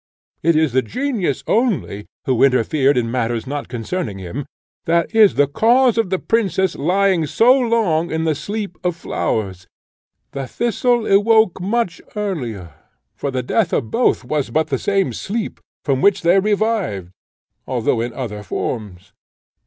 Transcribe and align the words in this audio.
It 0.41 0.55
is 0.55 0.73
the 0.73 0.81
genius 0.81 1.43
only, 1.45 2.07
who 2.25 2.41
interfered 2.43 2.97
in 2.97 3.11
matters 3.11 3.45
not 3.45 3.67
concerning 3.67 4.17
him, 4.17 4.47
that 4.85 5.13
is 5.13 5.35
the 5.35 5.45
cause 5.45 5.95
of 5.95 6.09
the 6.09 6.17
princess 6.17 6.75
lying 6.75 7.27
so 7.27 7.53
long 7.53 8.09
in 8.09 8.23
the 8.23 8.33
sleep 8.33 8.79
of 8.83 8.95
flowers; 8.95 9.67
the 10.31 10.47
Thistle 10.47 11.05
awoke 11.05 11.61
much 11.61 12.01
earlier; 12.15 12.73
for 13.15 13.29
the 13.29 13.43
death 13.43 13.73
of 13.73 13.91
both 13.91 14.25
was 14.25 14.49
but 14.49 14.69
the 14.69 14.79
same 14.79 15.13
sleep, 15.13 15.59
from 15.85 16.01
which 16.01 16.23
they 16.23 16.39
revived, 16.39 17.11
although 17.67 18.01
in 18.01 18.11
other 18.11 18.41
forms. 18.41 19.13